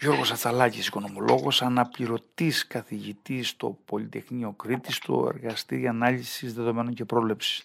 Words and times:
Γιώργος 0.00 0.32
Ατσαλάκης, 0.32 0.86
οικονομολόγος, 0.86 1.62
αναπληρωτής 1.62 2.66
καθηγητής 2.66 3.48
στο 3.48 3.78
Πολυτεχνείο 3.84 4.52
Κρήτης, 4.52 4.96
στο 4.96 5.30
Εργαστήριο 5.34 5.88
Ανάλυσης 5.88 6.54
Δεδομένων 6.54 6.94
και 6.94 7.04
Πρόβλεψης. 7.04 7.64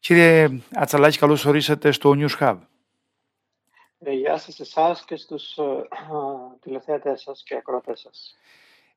Κύριε 0.00 0.60
Ατσαλάκη, 0.74 1.18
καλώς 1.18 1.44
ορίσατε 1.44 1.90
στο 1.90 2.14
News 2.16 2.38
Hub. 2.40 2.56
Ε, 3.98 4.12
γεια 4.12 4.38
σας 4.38 4.60
εσάς 4.60 5.04
και 5.04 5.16
στους 5.16 5.56
ε, 5.56 5.62
τηλεθέατες 6.60 7.20
σας 7.20 7.42
και 7.42 7.54
ακροατές 7.54 8.00
σας. 8.00 8.36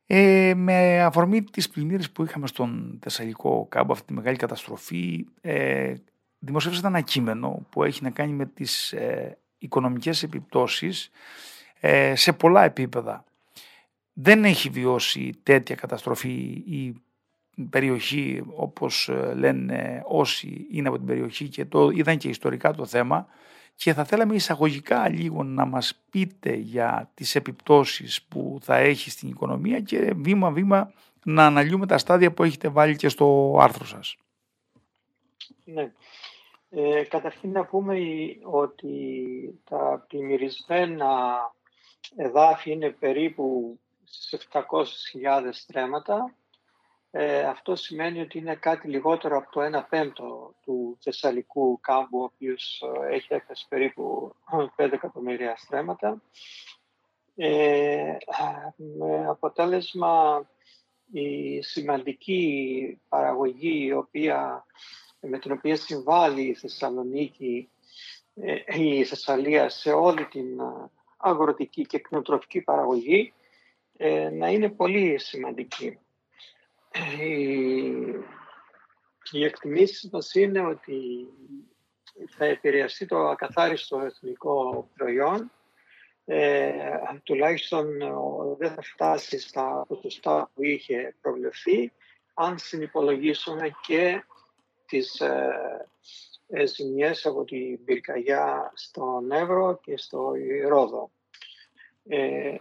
Ε, 0.06 0.54
με 0.56 1.02
αφορμή 1.04 1.44
τις 1.44 1.70
πλημμύρες 1.70 2.12
που 2.12 2.24
είχαμε 2.24 2.48
στον 2.48 3.00
Θεσσαλικό 3.02 3.66
κάμπο, 3.70 3.92
αυτή 3.92 4.06
τη 4.06 4.14
μεγάλη 4.14 4.38
καταστροφή, 4.38 5.28
ε, 5.42 5.94
δημοσιεύσατε 6.40 6.88
ένα 6.88 7.02
κείμενο 7.02 7.66
που 7.70 7.84
έχει 7.84 8.04
να 8.04 8.10
κάνει 8.10 8.34
με 8.34 8.46
τις 8.46 8.94
ε, 8.94 9.38
οικονομικές 9.58 10.24
επιπτώσεις 10.24 11.12
ε, 11.80 12.16
σε 12.16 12.34
πολλά 12.34 12.64
επίπεδα. 12.64 13.24
Δεν 14.14 14.46
έχει 14.46 14.70
βιώσει 14.70 15.40
τέτοια 15.44 15.76
καταστροφή 15.76 16.30
η 16.66 17.02
περιοχή 17.70 18.44
όπως 18.56 19.10
ε, 19.10 19.34
λένε 19.34 20.02
όσοι 20.06 20.68
είναι 20.72 20.88
από 20.88 20.98
την 20.98 21.06
περιοχή 21.06 21.48
και 21.48 21.66
το 21.66 21.90
είδαν 21.90 22.18
και 22.18 22.30
ιστορικά 22.30 22.74
το 22.74 22.86
θέμα 22.86 23.28
και 23.76 23.94
θα 23.94 24.04
θέλαμε 24.04 24.36
εισαγωγικά 24.36 25.10
λίγο 25.10 25.44
να 25.44 25.66
μας 25.66 26.02
πείτε 26.10 26.54
για 26.54 27.12
τις 27.14 27.36
επιπτώσεις 27.36 28.24
που 28.24 28.58
θα 28.62 28.76
έχει 28.76 29.10
στην 29.10 29.30
οικονομία 29.30 29.80
και 29.80 30.14
βήμα-βήμα 30.16 30.94
να 31.24 31.46
αναλύουμε 31.46 31.86
τα 31.86 31.98
στάδια 31.98 32.32
που 32.32 32.44
έχετε 32.44 32.68
βάλει 32.68 32.96
και 32.96 33.10
στο 33.10 33.58
άρθρο 33.60 33.86
σας. 33.86 34.18
Ναι. 35.64 35.92
Ε, 36.70 37.04
καταρχήν 37.04 37.52
να 37.52 37.66
πούμε 37.66 37.98
ότι 38.44 39.00
τα 39.70 40.06
πλημμυρισμένα 40.08 41.08
εδάφη 42.16 42.72
είναι 42.72 42.90
περίπου 42.90 43.80
στις 44.04 44.48
700.000 44.52 45.50
στρέμματα. 45.52 46.34
Ε, 47.12 47.40
αυτό 47.40 47.76
σημαίνει 47.76 48.22
ότι 48.22 48.38
είναι 48.38 48.56
κάτι 48.56 48.88
λιγότερο 48.88 49.38
από 49.38 49.52
το 49.52 49.80
1 49.80 49.86
πέμπτο 49.90 50.56
του 50.62 50.98
Θεσσαλικού 51.02 51.80
κάμπου, 51.80 52.20
ο 52.20 52.24
οποίος 52.24 52.84
ε, 53.10 53.16
έχει 53.16 53.34
έκταση 53.34 53.66
περίπου 53.70 54.36
5 54.78 54.92
εκατομμύρια 54.92 55.56
στρέμματα. 55.58 56.22
Ε, 57.36 58.18
με 58.76 59.28
αποτέλεσμα 59.28 60.46
η 61.12 61.62
σημαντική 61.62 63.02
παραγωγή 63.10 63.86
η 63.86 63.94
οποία, 63.94 64.66
με 65.20 65.40
την 65.40 65.52
οποία 65.52 65.76
συμβάλλει 65.76 66.42
η 66.42 66.56
Θεσσαλονίκη, 66.56 67.70
ε, 68.36 68.82
η 68.82 69.04
Θεσσαλία 69.04 69.70
σε 69.70 69.92
όλη 69.92 70.26
την 70.26 70.60
αγροτική 71.20 71.86
και 71.86 72.00
κτηνοτροφική 72.00 72.62
παραγωγή 72.62 73.34
ε, 73.98 74.30
να 74.30 74.48
είναι 74.48 74.70
πολύ 74.70 75.20
σημαντική. 75.20 76.00
Οι 79.32 79.44
εκτιμήσεις 79.44 80.10
μας 80.12 80.34
είναι 80.34 80.66
ότι 80.66 81.28
θα 82.30 82.46
επηρεαστεί 82.46 83.06
το 83.06 83.28
ακαθάριστο 83.28 84.00
εθνικό 84.00 84.90
προϊόν 84.96 85.52
ε, 86.32 86.80
τουλάχιστον 87.24 87.88
δεν 88.58 88.74
θα 88.74 88.82
φτάσει 88.82 89.40
στα 89.40 89.86
ποσοστά 89.88 90.50
που 90.54 90.64
είχε 90.64 91.16
προβλεφθεί 91.22 91.92
αν 92.34 92.58
συνυπολογίσουμε 92.58 93.72
και 93.82 94.24
τις 94.86 95.20
ε, 95.20 95.26
ε, 95.26 95.88
ζημιές 96.66 97.26
από 97.26 97.44
την 97.44 97.84
πυρκαγιά 97.84 98.72
στον 98.76 99.32
Εύρο 99.32 99.80
και 99.84 99.98
στο 99.98 100.32
Ρόδο. 100.68 101.12
Ε, 102.12 102.58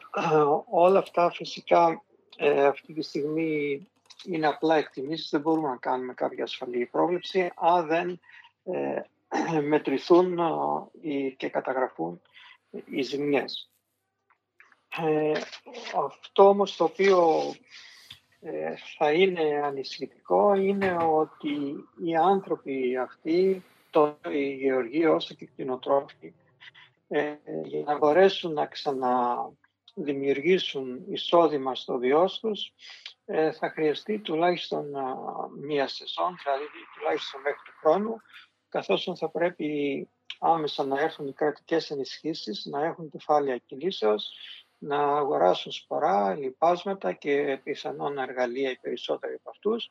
όλα 0.70 0.98
αυτά 0.98 1.30
φυσικά 1.30 2.02
ε, 2.36 2.66
αυτή 2.66 2.92
τη 2.92 3.02
στιγμή 3.02 3.86
είναι 4.24 4.46
απλά 4.46 4.76
εκτιμήσεις, 4.76 5.30
δεν 5.30 5.40
μπορούμε 5.40 5.68
να 5.68 5.76
κάνουμε 5.76 6.14
κάποια 6.14 6.44
ασφαλή 6.44 6.86
πρόβλεψη 6.86 7.52
αν 7.54 7.86
δεν 7.86 8.20
ε, 8.64 9.02
μετρηθούν 9.68 10.38
ε, 11.02 11.28
και 11.36 11.48
καταγραφούν 11.48 12.20
οι 12.84 13.02
ζημιές. 13.02 13.70
αυτό 15.96 16.48
όμως 16.48 16.76
το 16.76 16.84
οποίο 16.84 17.40
θα 18.98 19.12
είναι 19.12 19.60
ανησυχητικό 19.64 20.54
είναι 20.54 20.96
ότι 21.00 21.84
οι 22.04 22.16
άνθρωποι 22.16 22.96
αυτοί 22.96 23.64
το 23.98 24.18
οι 24.30 24.54
γεωργοί 24.54 25.06
όσο 25.06 25.34
και 25.34 25.44
οι 25.44 25.46
κτηνοτρόφοι 25.46 26.34
ε, 27.08 27.34
για 27.64 27.82
να 27.84 27.96
μπορέσουν 27.96 28.52
να 28.52 28.66
ξαναδημιουργήσουν 28.66 31.04
εισόδημα 31.08 31.74
στο 31.74 31.98
βιός 31.98 32.40
τους 32.40 32.72
ε, 33.24 33.52
θα 33.52 33.70
χρειαστεί 33.70 34.18
τουλάχιστον 34.18 34.86
μία 35.60 35.88
σεζόν, 35.88 36.36
δηλαδή 36.44 36.64
τουλάχιστον 36.94 37.40
μέχρι 37.40 37.60
του 37.64 37.72
χρόνου, 37.80 38.16
καθώς 38.68 39.12
θα 39.16 39.30
πρέπει 39.30 40.08
άμεσα 40.38 40.84
να 40.84 41.00
έρθουν 41.00 41.26
οι 41.26 41.32
κρατικές 41.32 41.90
ενισχύσεις, 41.90 42.64
να 42.64 42.84
έχουν 42.84 43.10
κεφάλαια 43.10 43.58
κινήσεως, 43.58 44.32
να 44.78 45.16
αγοράσουν 45.16 45.72
σπορά, 45.72 46.34
λιπάσματα 46.34 47.12
και 47.12 47.60
πιθανόν 47.64 48.18
εργαλεία 48.18 48.70
οι 48.70 48.76
περισσότεροι 48.76 49.34
από 49.34 49.50
αυτούς, 49.50 49.90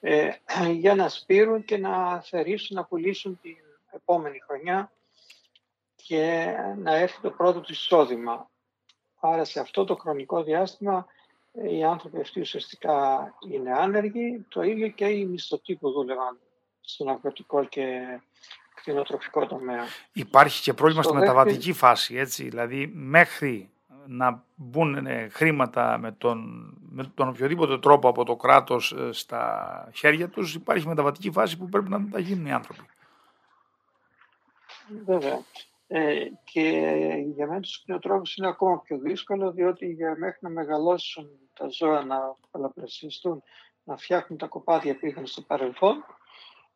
ε, 0.00 0.30
για 0.82 0.94
να 0.94 1.08
σπείρουν 1.08 1.64
και 1.64 1.78
να 1.78 2.20
θερήσουν 2.20 2.76
να 2.76 2.84
πουλήσουν 2.84 3.38
την 3.42 3.56
επόμενη 3.90 4.38
χρονιά 4.46 4.92
και 5.96 6.54
να 6.76 6.94
έρθει 6.94 7.20
το 7.20 7.30
πρώτο 7.30 7.60
του 7.60 7.72
εισόδημα. 7.72 8.50
Άρα 9.20 9.44
σε 9.44 9.60
αυτό 9.60 9.84
το 9.84 9.96
χρονικό 9.96 10.42
διάστημα 10.42 11.06
ε, 11.52 11.74
οι 11.74 11.84
άνθρωποι 11.84 12.20
αυτοί 12.20 12.40
ουσιαστικά 12.40 13.28
είναι 13.50 13.72
άνεργοι, 13.72 14.46
το 14.48 14.62
ίδιο 14.62 14.88
και 14.88 15.06
οι 15.06 15.24
μισθωτοί 15.24 15.74
που 15.74 15.90
δούλευαν 15.90 16.38
στον 16.80 17.08
αγροτικό 17.08 17.64
και 17.64 18.02
κτηνοτροφικό 18.74 19.46
τομέα. 19.46 19.84
Υπάρχει 20.12 20.62
και 20.62 20.72
πρόβλημα 20.72 21.02
στη 21.02 21.14
μεταβατική 21.14 21.72
φάση, 21.72 22.16
έτσι, 22.16 22.48
δηλαδή 22.48 22.90
μέχρι 22.94 23.70
να 24.10 24.44
μπουν 24.54 25.06
ε, 25.06 25.28
χρήματα 25.28 25.98
με 25.98 26.12
τον, 26.12 26.68
με 26.90 27.12
τον 27.14 27.28
οποιοδήποτε 27.28 27.78
τρόπο 27.78 28.08
από 28.08 28.24
το 28.24 28.36
κράτος 28.36 28.92
ε, 28.92 29.12
στα 29.12 29.90
χέρια 29.94 30.28
τους, 30.28 30.54
υπάρχει 30.54 30.88
μεταβατική 30.88 31.30
φάση 31.30 31.58
που 31.58 31.68
πρέπει 31.68 31.88
να 31.88 32.08
τα 32.08 32.18
γίνουν 32.18 32.46
οι 32.46 32.52
άνθρωποι. 32.52 32.82
Βέβαια. 35.04 35.40
Ε, 35.88 36.14
και 36.44 36.60
για 37.34 37.46
μένα 37.46 37.60
τους 37.60 37.82
κτηνοτρόφους 37.82 38.36
είναι 38.36 38.48
ακόμα 38.48 38.80
πιο 38.80 38.98
δύσκολο, 38.98 39.52
διότι 39.52 39.86
για 39.86 40.16
μέχρι 40.18 40.38
να 40.40 40.48
μεγαλώσουν 40.48 41.28
τα 41.54 41.68
ζώα, 41.68 42.04
να 42.04 42.36
πολλαπλασιαστούν, 42.50 43.42
να 43.84 43.96
φτιάχνουν 43.96 44.38
τα 44.38 44.46
κοπάδια 44.46 44.98
που 44.98 45.06
είχαν 45.06 45.26
στο 45.26 45.42
παρελθόν, 45.42 46.04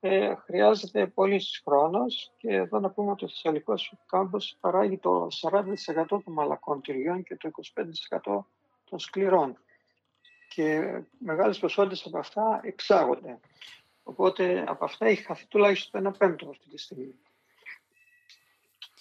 ε, 0.05 0.35
χρειάζεται 0.35 1.07
πολύ 1.07 1.41
χρόνος 1.65 2.33
και 2.37 2.55
εδώ 2.55 2.81
να 2.81 2.91
πούμε 2.91 3.11
ότι 3.11 3.25
ο 3.25 3.29
Θεσσαλικός 3.29 3.95
κάμπος 4.07 4.57
παράγει 4.61 4.99
το 4.99 5.29
40% 5.41 6.07
των 6.07 6.23
μαλακών 6.27 6.81
τυριών 6.81 7.23
και 7.23 7.37
το 7.37 7.51
25% 8.23 8.45
των 8.85 8.99
σκληρών. 8.99 9.59
Και 10.49 11.01
μεγάλες 11.19 11.59
ποσότητες 11.59 12.07
από 12.07 12.19
αυτά 12.19 12.61
εξάγονται. 12.63 13.41
Οπότε 14.03 14.65
από 14.67 14.85
αυτά 14.85 15.07
έχει 15.07 15.23
χαθεί 15.23 15.47
τουλάχιστον 15.47 16.01
ένα 16.01 16.11
πέμπτο 16.11 16.49
αυτή 16.49 16.69
τη 16.69 16.79
στιγμή. 16.79 17.15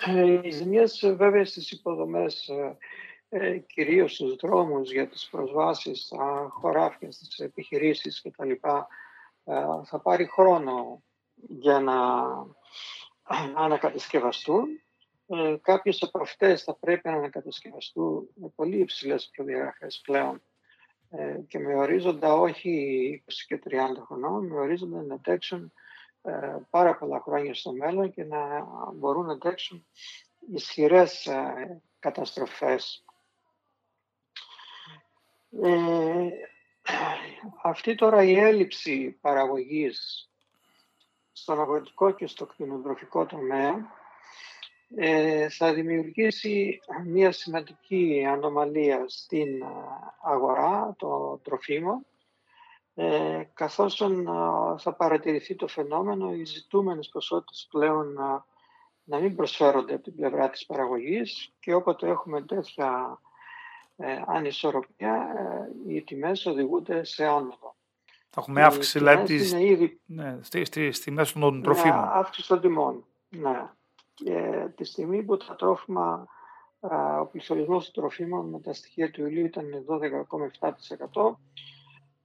Ε, 0.05 0.39
οι 0.43 0.51
ζημιές 0.51 1.13
βέβαια 1.15 1.45
στις 1.45 1.71
υποδομές, 1.71 2.47
ε, 2.47 2.77
ε, 3.29 3.57
κυρίως 3.57 4.13
στους 4.13 4.35
δρόμους 4.35 4.91
για 4.91 5.07
τις 5.07 5.27
προσβάσεις 5.31 6.01
στα 6.01 6.47
χωράφια, 6.51 7.11
στις 7.11 7.39
επιχειρήσεις 7.39 8.21
κτλ. 8.21 8.51
Ε, 9.45 9.63
θα 9.85 9.99
πάρει 9.99 10.25
χρόνο 10.25 11.03
για 11.47 11.79
να 11.79 11.95
ανακατασκευαστούν. 13.55 14.67
Ε, 15.27 15.55
κάποιες 15.61 16.03
από 16.03 16.21
αυτές 16.21 16.63
θα 16.63 16.75
πρέπει 16.75 17.09
να 17.09 17.15
ανακατασκευαστούν 17.15 18.29
με 18.33 18.51
πολύ 18.55 18.77
υψηλές 18.79 19.29
προδιαγραφές 19.35 20.01
πλέον 20.03 20.41
ε, 21.09 21.39
και 21.47 21.59
με 21.59 21.75
ορίζοντα 21.75 22.33
όχι 22.33 23.23
20 23.27 23.31
και 23.47 23.61
30 23.69 23.77
χρονών, 24.05 24.47
με 24.47 24.59
ορίζοντα 24.59 25.01
να 25.01 25.13
αντέξουν 25.13 25.73
ε, 26.21 26.57
πάρα 26.69 26.97
πολλά 26.97 27.19
χρόνια 27.19 27.53
στο 27.53 27.71
μέλλον 27.71 28.11
και 28.11 28.23
να 28.23 28.65
μπορούν 28.93 29.25
να 29.25 29.33
αντέξουν 29.33 29.85
ισχυρές 30.53 31.25
ε, 31.25 31.81
καταστροφές. 31.99 33.03
Ε, 36.91 37.49
αυτή 37.63 37.95
τώρα 37.95 38.23
η 38.23 38.37
έλλειψη 38.37 39.17
παραγωγής 39.21 40.29
στον 41.31 41.61
αγροτικό 41.61 42.11
και 42.11 42.27
στο 42.27 42.45
κτηνοτροφικό 42.45 43.25
τομέα 43.25 43.91
ε, 44.95 45.49
θα 45.49 45.73
δημιουργήσει 45.73 46.79
μια 47.05 47.31
σημαντική 47.31 48.25
ανομαλία 48.29 49.03
στην 49.07 49.63
αγορά 50.21 50.95
των 50.97 51.41
τροφίμων 51.41 52.05
ε, 52.95 53.43
καθώς 53.53 54.03
θα 54.77 54.93
παρατηρηθεί 54.93 55.55
το 55.55 55.67
φαινόμενο 55.67 56.33
οι 56.33 56.43
ζητούμενες 56.45 57.09
ποσότητες 57.09 57.67
πλέον 57.71 58.13
να 59.03 59.19
μην 59.19 59.35
προσφέρονται 59.35 59.93
από 59.93 60.03
την 60.03 60.15
πλευρά 60.15 60.49
της 60.49 60.65
παραγωγής 60.65 61.53
και 61.59 61.73
όποτε 61.73 62.07
έχουμε 62.07 62.41
τέτοια 62.41 63.19
ε, 64.03 64.21
ανισορροπία, 64.25 65.13
ε, 65.13 65.70
οι 66.01 66.03
τιμές 66.03 66.45
οδηγούνται 66.45 67.03
σε 67.03 67.25
άνοδο. 67.25 67.75
Θα 68.29 68.41
έχουμε 68.41 68.63
αύξηση 68.63 68.97
δηλαδή 68.97 69.23
της... 69.23 69.51
ήδη... 69.51 69.99
ναι, 70.05 70.37
στη, 70.41 70.65
στη, 70.65 70.91
στη 70.91 71.11
μέση 71.11 71.33
των 71.33 71.55
ναι, 71.55 71.63
τροφίμων. 71.63 71.99
Ναι, 71.99 72.09
αύξηση 72.11 72.47
των 72.47 72.61
τιμών. 72.61 73.05
Ναι. 73.29 73.69
Και 74.13 74.67
τη 74.75 74.83
στιγμή 74.83 75.23
που 75.23 75.37
τα 75.37 75.55
τρόφιμα, 75.55 76.27
ο 77.21 77.25
πληθωρισμός 77.25 77.91
των 77.91 78.03
τροφίμων 78.03 78.49
με 78.49 78.59
τα 78.59 78.73
στοιχεία 78.73 79.11
του 79.11 79.21
Ιουλίου 79.21 79.45
ήταν 79.45 79.65
12,7%, 81.13 81.35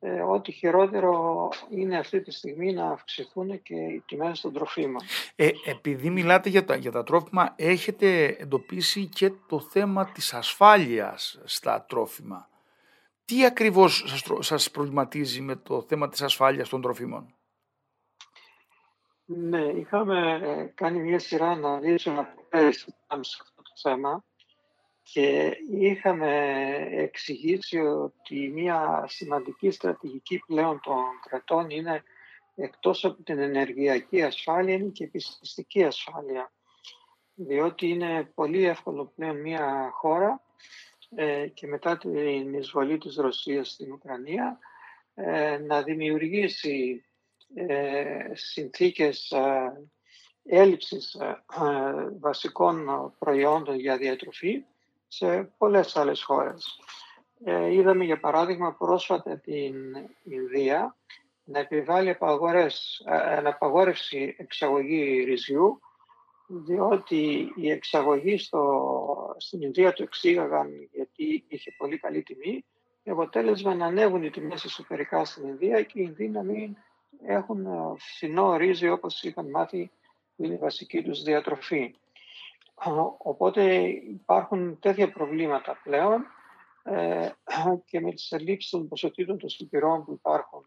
ε, 0.01 0.21
ό,τι 0.21 0.53
χειρότερο 0.53 1.49
είναι 1.71 1.99
αυτή 1.99 2.21
τη 2.21 2.31
στιγμή 2.31 2.73
να 2.73 2.91
αυξηθούν 2.91 3.63
και 3.63 3.75
οι 3.75 4.03
τιμές 4.07 4.41
των 4.41 4.53
τροφίμων. 4.53 5.03
Ε, 5.37 5.51
επειδή 5.65 6.11
μιλάτε 6.11 6.49
για 6.49 6.65
τα, 6.65 6.77
για 6.77 6.91
τα 6.91 7.03
τρόφιμα, 7.03 7.55
έχετε 7.57 8.25
εντοπίσει 8.27 9.07
και 9.07 9.33
το 9.49 9.61
θέμα 9.61 10.13
της 10.13 10.35
ασφάλειας 10.35 11.41
στα 11.45 11.85
τρόφιμα. 11.89 12.49
Τι 13.27 13.45
ακριβώς 13.45 14.05
σας, 14.07 14.47
σας 14.47 14.71
προβληματίζει 14.71 15.41
με 15.41 15.57
το 15.57 15.83
θέμα 15.83 16.09
της 16.09 16.23
ασφάλειας 16.23 16.69
των 16.69 16.81
τροφίμων; 16.81 17.35
Ναι, 19.25 19.65
είχαμε 19.65 20.41
ε, 20.43 20.65
κάνει 20.75 20.99
μια 20.99 21.19
σειρά 21.19 21.51
αναλύσεων 21.51 22.19
από 22.19 22.43
πέρυσι 22.49 22.95
σε 23.21 23.39
αυτό 23.43 23.63
το 23.63 23.73
θέμα 23.83 24.25
και 25.03 25.57
είχαμε 25.71 26.59
εξηγήσει 26.91 27.79
ότι 27.79 28.49
μια 28.49 29.05
σημαντική 29.09 29.71
στρατηγική 29.71 30.43
πλέον 30.47 30.81
των 30.83 31.05
κρατών 31.29 31.71
είναι 31.71 32.03
εκτός 32.55 33.05
από 33.05 33.23
την 33.23 33.39
ενεργειακή 33.39 34.23
ασφάλεια 34.23 34.75
είναι 34.75 34.89
και 34.89 35.05
η 35.05 35.07
επιστημιστική 35.07 35.85
ασφάλεια. 35.85 36.53
Διότι 37.35 37.89
είναι 37.89 38.33
πολύ 38.35 38.65
εύκολο 38.65 39.13
πλέον 39.17 39.41
μια 39.41 39.91
χώρα 39.93 40.31
ε, 40.31 40.96
και 41.55 41.67
μετά 41.67 41.99
την 41.99 42.55
εισβολή 42.55 42.99
της 42.99 43.17
Ρωσίας 43.17 43.71
στην 43.71 43.93
Ουκρανία 43.93 44.59
ε, 45.15 45.59
να 45.59 45.83
δημιουργήσει 45.83 47.05
ε, 47.55 48.31
συνθήκες 48.33 49.31
ε, 49.31 49.73
έλλειψης 50.45 51.15
ε, 51.15 51.43
βασικών 52.21 52.87
προϊόντων 53.19 53.79
για 53.79 53.97
διατροφή 53.97 54.65
σε 55.09 55.43
πολλές 55.59 55.97
άλλες 55.97 56.23
χώρες. 56.23 56.79
Ε, 57.45 57.73
είδαμε 57.73 58.05
για 58.05 58.21
παράδειγμα 58.21 58.73
πρόσφατα 58.73 59.39
την 59.39 59.75
Ινδία 60.23 60.97
να 61.45 61.59
επιβάλλει 61.59 62.11
απαγορές, 62.11 63.05
ε, 63.07 63.37
απαγόρευση 63.49 64.35
εξαγωγή 64.39 65.25
ρυζιού 65.25 65.81
διότι 66.47 67.53
η 67.57 67.71
εξαγωγή 67.71 68.39
στο, 68.39 69.35
στην 69.37 69.63
Ινδία 69.63 69.93
το 69.93 70.03
εξήγαγαν 70.03 70.89
γιατί 70.93 71.45
είχε 71.49 71.75
πολύ 71.77 71.99
καλή 71.99 72.23
τιμή 72.23 72.65
και 73.03 73.11
αποτέλεσμα 73.11 73.75
να 73.75 73.87
ανέβουν 73.87 74.23
οι 74.23 74.31
τιμές 74.31 74.65
εσωτερικά 74.65 75.25
στην 75.25 75.49
Ινδία 75.49 75.83
και 75.83 76.01
οι 76.01 76.05
Ινδοί 76.09 76.29
να 76.29 76.43
μην 76.43 76.77
έχουν 77.27 77.67
φθηνό 77.99 78.57
ρύζι 78.57 78.89
όπως 78.89 79.23
είχαν 79.23 79.51
μάθει 79.51 79.91
που 80.37 80.45
είναι 80.45 80.55
η 80.55 80.59
βασική 80.59 81.03
τους 81.03 81.23
διατροφή. 81.23 81.95
Οπότε 83.19 83.75
υπάρχουν 83.89 84.79
τέτοια 84.79 85.13
προβλήματα 85.13 85.81
πλέον 85.83 86.27
ε, 86.83 87.31
και 87.85 88.01
με 88.01 88.13
τις 88.13 88.33
ελλείψεις 88.33 88.71
των 88.71 88.89
ποσοτήτων 88.89 89.39
των 89.39 89.49
συμπληρών 89.49 90.05
που 90.05 90.13
υπάρχουν 90.13 90.65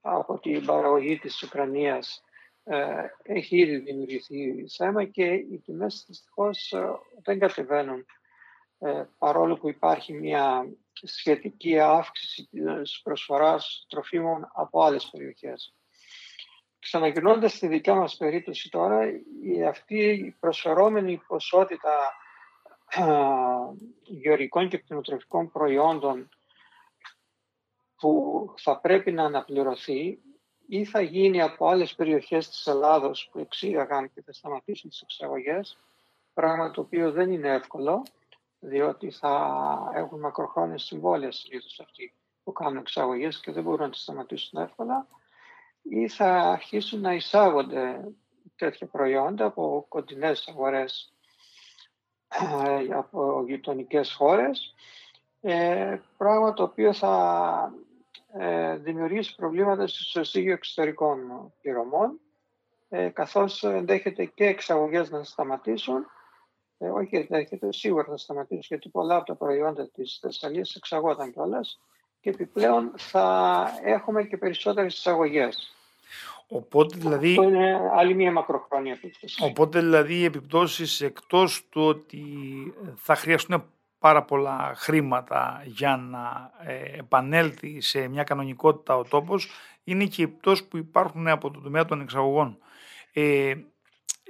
από 0.00 0.38
την 0.38 0.66
παραγωγή 0.66 1.18
της 1.18 1.42
Ουκρανίας 1.42 2.24
ε, 2.24 2.29
έχει 3.22 3.56
ήδη 3.56 3.76
δημιουργηθεί 3.76 4.66
θέμα 4.76 5.04
και 5.04 5.24
οι 5.24 5.62
τιμές 5.64 6.04
δυστυχώς 6.08 6.72
ε, 6.72 6.90
δεν 7.22 7.38
κατεβαίνουν 7.38 8.04
παρόλο 9.18 9.56
που 9.56 9.68
υπάρχει 9.68 10.12
μια 10.12 10.66
σχετική 11.02 11.78
αύξηση 11.78 12.48
της 12.50 13.00
προσφοράς 13.02 13.86
τροφίμων 13.88 14.50
από 14.54 14.82
άλλες 14.82 15.08
περιοχές. 15.12 15.74
Ξαναγυρνώντας 16.78 17.52
στη 17.52 17.66
δικιά 17.66 17.94
μας 17.94 18.16
περίπτωση 18.16 18.70
τώρα, 18.70 19.08
η, 19.42 19.64
αυτή 19.64 20.04
η 20.04 20.36
προσφερόμενη 20.40 21.22
ποσότητα 21.26 22.12
γεωρικών 24.02 24.68
και 24.68 24.78
κτηνοτροφικών 24.78 25.50
προϊόντων 25.50 26.28
που 27.96 28.44
θα 28.56 28.80
πρέπει 28.80 29.12
να 29.12 29.24
αναπληρωθεί 29.24 30.18
ή 30.72 30.84
θα 30.84 31.00
γίνει 31.00 31.42
από 31.42 31.68
άλλες 31.68 31.94
περιοχές 31.94 32.48
της 32.48 32.66
Ελλάδος 32.66 33.28
που 33.32 33.38
εξήγαγαν 33.38 34.10
και 34.14 34.22
θα 34.22 34.32
σταματήσουν 34.32 34.90
τις 34.90 35.00
εξαγωγές, 35.00 35.78
πράγμα 36.34 36.70
το 36.70 36.80
οποίο 36.80 37.10
δεν 37.12 37.32
είναι 37.32 37.48
εύκολο, 37.48 38.02
διότι 38.60 39.10
θα 39.10 39.92
έχουν 39.94 40.20
μακροχρόνια 40.20 40.78
συμβόλαια 40.78 41.32
συνήθως 41.32 41.80
αυτοί 41.80 42.14
που 42.44 42.52
κάνουν 42.52 42.76
εξαγωγές 42.76 43.40
και 43.40 43.52
δεν 43.52 43.62
μπορούν 43.62 43.80
να 43.80 43.90
τις 43.90 44.00
σταματήσουν 44.00 44.62
εύκολα 44.62 45.06
ή 45.82 46.08
θα 46.08 46.34
αρχίσουν 46.36 47.00
να 47.00 47.14
εισάγονται 47.14 48.12
τέτοια 48.56 48.86
προϊόντα 48.86 49.44
από 49.44 49.86
κοντινές 49.88 50.48
αγορές 50.48 51.12
ε, 52.28 52.94
από 52.94 53.44
γειτονικές 53.46 54.12
χώρες 54.12 54.74
ε, 55.40 55.98
πράγμα 56.16 56.52
το 56.52 56.62
οποίο 56.62 56.92
θα 56.92 57.72
ε, 57.74 57.89
δημιουργήσει 58.76 59.34
προβλήματα 59.34 59.86
στο 59.86 60.20
ισοζύγιο 60.20 60.52
εξωτερικών 60.52 61.18
πληρωμών 61.60 62.20
ε, 62.88 63.08
καθώς 63.08 63.64
ενδέχεται 63.64 64.24
και 64.24 64.46
εξαγωγές 64.46 65.10
να 65.10 65.24
σταματήσουν 65.24 66.06
ε, 66.78 66.88
όχι 66.88 67.16
ενδέχεται, 67.16 67.72
σίγουρα 67.72 68.04
θα 68.04 68.16
σταματήσουν 68.16 68.64
γιατί 68.68 68.88
πολλά 68.88 69.16
από 69.16 69.24
τα 69.24 69.34
προϊόντα 69.34 69.88
της 69.90 70.18
Θεσσαλίας 70.20 70.74
εξαγόταν 70.74 71.32
κιόλας 71.32 71.80
και 72.20 72.30
επιπλέον 72.30 72.92
θα 72.96 73.66
έχουμε 73.84 74.22
και 74.22 74.36
περισσότερες 74.36 74.96
εισαγωγές. 74.96 75.74
Οπότε 76.48 76.96
δηλαδή, 76.98 77.30
Αυτό 77.30 77.42
είναι 77.42 77.90
άλλη 77.92 78.14
μια 78.14 78.32
μακροχρόνια 78.32 78.92
επίπτωση. 78.92 79.44
Οπότε 79.44 79.80
δηλαδή 79.80 80.14
οι 80.14 80.24
επιπτώσεις 80.24 81.00
εκτός 81.00 81.68
του 81.68 81.82
ότι 81.82 82.24
θα 82.96 83.14
χρειαστούν 83.14 83.72
πάρα 84.00 84.22
πολλά 84.22 84.72
χρήματα 84.76 85.62
για 85.64 85.96
να 85.96 86.50
ε, 86.70 86.98
επανέλθει 86.98 87.80
σε 87.80 88.08
μια 88.08 88.24
κανονικότητα 88.24 88.96
ο 88.96 89.02
τόπος 89.04 89.50
είναι 89.84 90.04
και 90.04 90.22
οι 90.22 90.24
επιπτώσεις 90.24 90.64
που 90.64 90.76
υπάρχουν 90.76 91.28
από 91.28 91.50
το 91.50 91.60
τομέα 91.60 91.84
των 91.84 92.00
εξαγωγών. 92.00 92.58
Ε, 93.12 93.54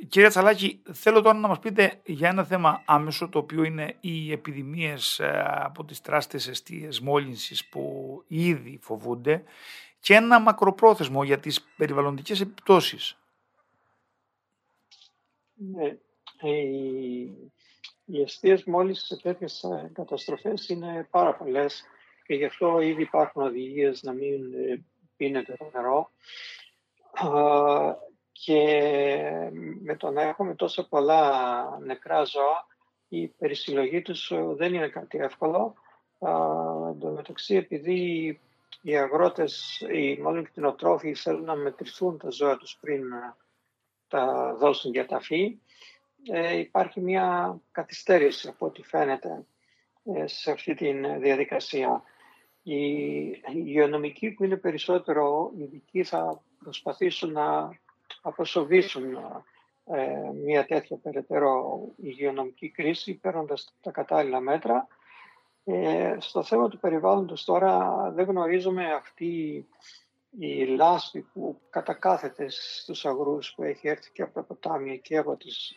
Κύριε 0.09 0.29
Τσαλάκη, 0.29 0.83
θέλω 0.93 1.23
τώρα 1.23 1.39
να 1.39 1.49
μας 1.49 1.59
πείτε 1.59 2.01
για 2.05 2.29
ένα 2.29 2.45
θέμα 2.45 2.83
άμεσο, 2.85 3.29
το 3.29 3.39
οποίο 3.39 3.65
είναι 3.65 3.97
οι 4.01 4.33
επιδημίες 4.33 5.19
ε, 5.19 5.45
από 5.47 5.85
τις 5.85 6.01
τράστες 6.01 6.49
αιστείες 6.49 7.01
μόλυνσης 7.01 7.69
που 7.69 8.25
ήδη 8.27 8.79
φοβούνται 8.83 9.43
και 10.01 10.15
ένα 10.15 10.41
μακροπρόθεσμο 10.41 11.25
για 11.25 11.39
τις 11.39 11.63
περιβαλλοντικές 11.77 12.41
επιπτώσεις. 12.41 13.17
Ναι. 15.55 15.97
Οι, 16.51 17.53
οι 18.11 18.21
αιστείες 18.21 18.65
μόλις 18.65 19.03
σε 19.05 19.17
τέτοιες 19.17 19.63
ε, 19.63 19.91
καταστροφές 19.95 20.69
είναι 20.69 21.09
πάρα 21.11 21.35
πολλές 21.35 21.85
και 22.27 22.35
γι' 22.35 22.45
αυτό 22.45 22.81
ήδη 22.81 23.03
υπάρχουν 23.03 23.43
οδηγίες 23.43 24.03
να 24.03 24.13
μην 24.13 24.55
ε, 24.55 24.85
πίνετε 25.17 25.57
το 25.59 25.71
νερό 25.73 26.11
και 28.33 28.63
με 29.81 29.97
το 29.97 30.11
να 30.11 30.23
έχουμε 30.23 30.55
τόσο 30.55 30.89
πολλά 30.89 31.65
νεκρά 31.85 32.25
ζώα, 32.25 32.67
η 33.09 33.27
περισυλλογή 33.29 34.03
τους 34.03 34.31
ε, 34.31 34.45
δεν 34.57 34.75
είναι 34.75 34.89
κάτι 34.89 35.19
εύκολο. 35.19 35.75
Εν 36.89 36.99
τω 36.99 37.09
μεταξύ, 37.15 37.55
επειδή 37.55 38.41
οι 38.83 38.97
αγρότες, 38.97 39.85
οι 39.93 40.19
μάλλον 40.21 40.45
κτηνοτρόφοι 40.45 41.15
θέλουν 41.15 41.45
να 41.45 41.55
μετρηθούν 41.55 42.19
τα 42.19 42.31
ζώα 42.31 42.57
τους 42.57 42.79
πριν 42.81 43.13
ε, 43.13 43.35
τα 44.09 44.55
δώσουν 44.59 44.93
για 44.93 45.07
ταφή, 45.07 45.59
ε, 46.23 46.59
υπάρχει 46.59 47.01
μια 47.01 47.61
καθυστέρηση 47.73 48.49
από 48.49 48.67
ό,τι 48.67 48.83
φαίνεται 48.83 49.45
σε 50.25 50.51
αυτή 50.51 50.75
τη 50.75 50.93
διαδικασία. 51.19 52.03
Οι 52.63 52.83
υγειονομικοί 53.55 54.31
που 54.31 54.45
είναι 54.45 54.57
περισσότερο 54.57 55.53
ειδικοί 55.59 56.05
θα 56.05 56.43
προσπαθήσουν 56.59 57.33
να 57.33 57.79
αποσοβήσουν 58.23 59.15
ε, 59.85 60.31
μια 60.45 60.67
τέτοια 60.67 60.97
περαιτέρω 60.97 61.81
υγειονομική 61.97 62.71
κρίση 62.71 63.15
παίρνοντας 63.15 63.75
τα 63.81 63.91
κατάλληλα 63.91 64.41
μέτρα. 64.41 64.87
Ε, 65.65 66.17
στο 66.19 66.43
θέμα 66.43 66.69
του 66.69 66.79
περιβάλλοντος 66.79 67.45
τώρα 67.45 67.95
δεν 68.15 68.27
γνωρίζουμε 68.27 68.93
αυτή 68.93 69.67
η 70.39 70.67
λάσπη 70.67 71.21
που 71.21 71.61
κατακάθεται 71.71 72.47
στους 72.51 73.07
αγρούς 73.07 73.53
που 73.55 73.63
έχει 73.63 73.89
έρθει 73.89 74.11
και 74.13 74.23
από 74.23 74.33
τα 74.33 74.43
ποτάμια 74.43 74.97
και 74.97 75.17
από, 75.17 75.37
τις, 75.37 75.75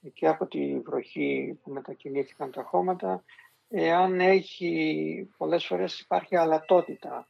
ε, 0.00 0.08
και 0.08 0.28
από 0.28 0.46
τη 0.46 0.80
βροχή 0.80 1.58
που 1.62 1.70
μετακινήθηκαν 1.70 2.50
τα 2.50 2.62
χώματα 2.62 3.24
εάν 3.68 4.20
έχει 4.20 5.30
πολλές 5.36 5.66
φορές 5.66 6.00
υπάρχει 6.00 6.36
αλατότητα 6.36 7.28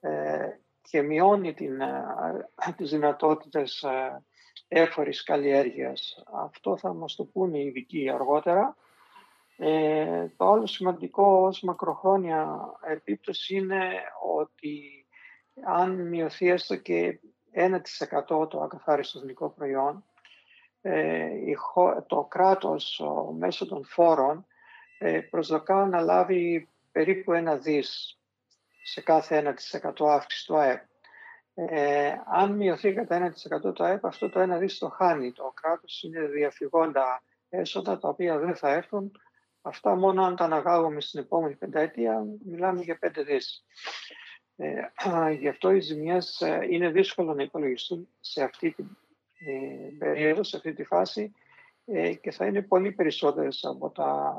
ε, 0.00 0.48
και 0.82 1.02
μειώνει 1.02 1.54
την, 1.54 1.80
ε, 1.80 2.46
τις 2.76 2.90
δυνατότητες 2.90 3.84
έφορης 4.68 5.22
καλλιέργειας. 5.22 6.22
Αυτό 6.32 6.76
θα 6.76 6.94
μας 6.94 7.14
το 7.14 7.24
πούνε 7.24 7.58
οι 7.58 7.66
ειδικοί 7.66 8.10
αργότερα. 8.10 8.76
Ε, 9.56 10.28
το 10.36 10.50
άλλο 10.50 10.66
σημαντικό 10.66 11.46
ως 11.46 11.62
μακροχρόνια 11.62 12.60
επίπτωση 12.86 13.56
είναι 13.56 13.90
ότι 14.38 15.01
αν 15.64 16.08
μειωθεί 16.08 16.48
έστω 16.48 16.76
και 16.76 17.20
1% 17.54 18.48
το 18.48 18.60
ακαθάριστος 18.60 19.20
εθνικό 19.22 19.48
προϊόν, 19.48 20.04
ε, 20.82 21.30
το 22.06 22.24
κράτος 22.24 23.02
μέσω 23.38 23.66
των 23.66 23.84
φόρων 23.84 24.46
ε, 24.98 25.20
προσδοκά 25.20 25.86
να 25.86 26.00
λάβει 26.00 26.68
περίπου 26.92 27.32
ένα 27.32 27.56
δις 27.56 28.18
σε 28.82 29.00
κάθε 29.00 29.56
1% 29.80 30.06
αύξηση 30.06 30.46
του 30.46 30.56
ΑΕΠ. 30.56 30.82
Ε, 31.54 32.12
αν 32.26 32.52
μειωθεί 32.56 32.92
κατά 32.92 33.32
1% 33.60 33.74
το 33.74 33.84
ΑΕΠ, 33.84 34.06
αυτό 34.06 34.30
το 34.30 34.54
1 34.54 34.58
δις 34.58 34.78
το 34.78 34.88
χάνει. 34.88 35.32
Το 35.32 35.52
κράτος 35.60 36.02
είναι 36.02 36.20
διαφυγόντα 36.26 37.22
έσοδα 37.48 37.98
τα 37.98 38.08
οποία 38.08 38.38
δεν 38.38 38.56
θα 38.56 38.72
έρθουν. 38.72 39.12
Αυτά 39.62 39.94
μόνο 39.94 40.24
αν 40.24 40.36
τα 40.36 40.44
αναγάγουμε 40.44 41.00
στην 41.00 41.20
επόμενη 41.20 41.54
πενταετία, 41.54 42.24
μιλάμε 42.46 42.82
για 42.82 42.98
5 43.00 43.24
δις. 43.24 43.64
Ε, 44.62 45.32
γι' 45.32 45.48
αυτό 45.48 45.70
οι 45.70 45.80
ζημιές 45.80 46.40
ε, 46.40 46.66
είναι 46.70 46.90
δύσκολο 46.90 47.34
να 47.34 47.42
υπολογιστούν 47.42 48.08
σε 48.20 48.42
αυτή 48.42 48.70
την 48.70 48.96
ε, 49.38 49.88
περίοδο, 49.98 50.42
σε 50.42 50.56
αυτή 50.56 50.72
τη 50.72 50.84
φάση 50.84 51.32
ε, 51.86 52.14
και 52.14 52.30
θα 52.30 52.46
είναι 52.46 52.62
πολύ 52.62 52.92
περισσότερες 52.92 53.64
από 53.64 53.90
τα 53.90 54.34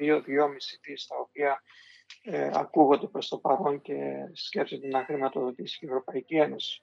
2-2,5 0.00 0.20
δις 0.82 1.06
τα 1.06 1.16
οποία 1.18 1.62
ε, 2.22 2.50
ακούγονται 2.52 3.06
προς 3.06 3.28
το 3.28 3.38
παρόν 3.38 3.80
και 3.80 4.28
σκέφτεται 4.32 4.88
να 4.88 5.04
χρηματοδοτήσει 5.04 5.78
η 5.82 5.86
Ευρωπαϊκή 5.86 6.36
Ένωση. 6.36 6.82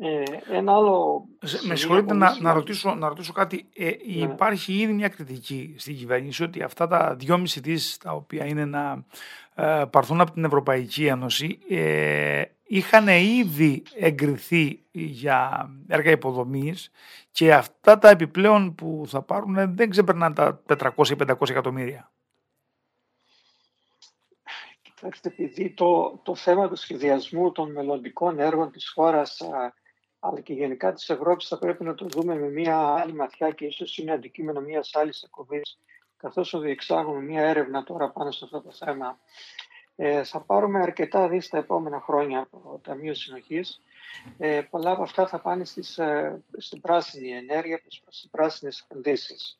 Ε, 0.00 0.56
ένα 0.56 0.72
άλλο... 0.74 1.24
Με 1.66 1.76
συγχωρείτε 1.76 2.14
να, 2.14 2.40
να, 2.40 2.52
ρωτήσω, 2.52 2.94
να 2.94 3.08
ρωτήσω 3.08 3.32
κάτι. 3.32 3.68
Ε, 3.74 3.84
ναι. 3.84 3.92
Υπάρχει 4.04 4.72
ήδη 4.72 4.92
μια 4.92 5.08
κριτική 5.08 5.74
στην 5.78 5.96
κυβέρνηση 5.96 6.42
ότι 6.42 6.62
αυτά 6.62 6.86
τα 6.86 7.16
2,5 7.26 7.44
δις 7.56 7.98
τα 7.98 8.12
οποία 8.12 8.44
είναι 8.44 8.64
να 8.64 9.04
ε, 9.54 9.84
παρθούν 9.90 10.20
από 10.20 10.32
την 10.32 10.44
Ευρωπαϊκή 10.44 11.06
Ένωση 11.06 11.58
ε, 11.68 12.42
είχαν 12.62 13.08
ήδη 13.08 13.82
εγκριθεί 13.94 14.82
για 14.90 15.70
έργα 15.86 16.10
υποδομής 16.10 16.90
και 17.30 17.54
αυτά 17.54 17.98
τα 17.98 18.08
επιπλέον 18.08 18.74
που 18.74 19.04
θα 19.06 19.22
πάρουν 19.22 19.74
δεν 19.74 19.90
ξεπερνάνε 19.90 20.34
τα 20.34 20.62
400-500 20.66 21.50
εκατομμύρια. 21.50 22.10
Κοιτάξτε, 24.82 25.28
επειδή 25.28 25.70
το, 25.70 26.20
το 26.22 26.34
θέμα 26.34 26.68
του 26.68 26.76
σχεδιασμού 26.76 27.52
των 27.52 27.72
μελλοντικών 27.72 28.38
έργων 28.38 28.70
της 28.70 28.88
χώρας 28.88 29.40
αλλά 30.20 30.40
και 30.40 30.52
γενικά 30.52 30.92
της 30.92 31.10
Ευρώπης 31.10 31.48
θα 31.48 31.58
πρέπει 31.58 31.84
να 31.84 31.94
το 31.94 32.06
δούμε 32.06 32.34
με 32.34 32.48
μια 32.48 32.78
άλλη 32.78 33.12
ματιά 33.12 33.50
και 33.50 33.64
ίσως 33.64 33.98
είναι 33.98 34.12
αντικείμενο 34.12 34.60
μιας 34.60 34.94
άλλης 34.94 35.22
εκπομπής 35.22 35.78
καθώς 36.16 36.60
διεξάγουμε 36.60 37.20
μια 37.20 37.42
έρευνα 37.42 37.84
τώρα 37.84 38.10
πάνω 38.10 38.30
σε 38.30 38.44
αυτό 38.44 38.60
το 38.60 38.72
θέμα. 38.72 39.18
Ε, 39.96 40.24
θα 40.24 40.40
πάρουμε 40.40 40.80
αρκετά 40.80 41.28
δις 41.28 41.48
τα 41.48 41.58
επόμενα 41.58 42.00
χρόνια 42.00 42.40
από 42.40 42.58
το 42.58 42.80
Ταμείο 42.82 43.14
Συνοχής. 43.14 43.82
Ε, 44.38 44.60
πολλά 44.70 44.90
από 44.90 45.02
αυτά 45.02 45.26
θα 45.26 45.40
πάνε 45.40 45.64
στις, 45.64 45.98
ε, 45.98 46.42
στην 46.58 46.80
πράσινη 46.80 47.30
ενέργεια, 47.30 47.80
στις 47.88 48.28
πράσινες 48.30 48.86
επενδύσεις. 48.88 49.58